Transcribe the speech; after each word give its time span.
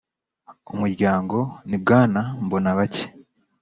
umuryango 0.73 1.37
ni 1.67 1.77
bwana 1.81 2.21
mbonabake 2.43 3.03